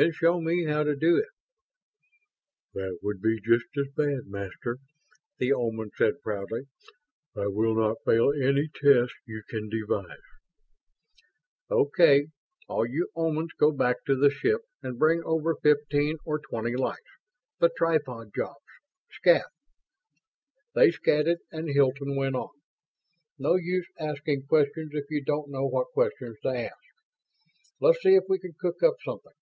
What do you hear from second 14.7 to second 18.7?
and bring over fifteen or twenty lights the tripod jobs.